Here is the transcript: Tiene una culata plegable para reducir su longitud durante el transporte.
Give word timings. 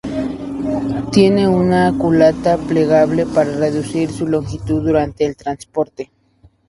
Tiene 1.11 1.47
una 1.47 1.95
culata 1.95 2.57
plegable 2.57 3.27
para 3.27 3.51
reducir 3.51 4.11
su 4.11 4.25
longitud 4.25 4.83
durante 4.83 5.27
el 5.27 5.35
transporte. 5.35 6.09